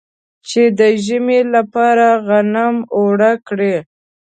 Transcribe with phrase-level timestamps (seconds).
[0.47, 3.75] چې د ژمي لپاره غنم اوړه کړي.